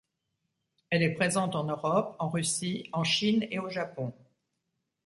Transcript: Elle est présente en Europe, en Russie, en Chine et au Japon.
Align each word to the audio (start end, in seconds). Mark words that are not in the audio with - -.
Elle 0.89 1.03
est 1.03 1.13
présente 1.13 1.55
en 1.55 1.63
Europe, 1.65 2.15
en 2.17 2.27
Russie, 2.27 2.89
en 2.91 3.03
Chine 3.03 3.45
et 3.51 3.59
au 3.59 3.69
Japon. 3.69 4.11